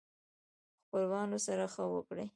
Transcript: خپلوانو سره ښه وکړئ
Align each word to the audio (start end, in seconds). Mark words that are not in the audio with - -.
خپلوانو 0.85 1.37
سره 1.45 1.63
ښه 1.73 1.83
وکړئ 1.93 2.25